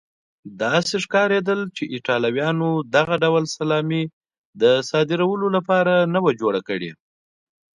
داسې 0.61 0.95
ښکارېدل 1.05 1.59
چې 1.77 1.83
ایټالویانو 1.95 2.69
دغه 2.95 3.15
ډول 3.23 3.43
سلامي 3.57 4.03
د 4.61 4.63
صادرولو 4.89 5.47
لپاره 5.55 5.93
نه 6.13 6.19
وه 6.23 6.31
جوړه 6.41 6.61
کړې. 6.67 6.91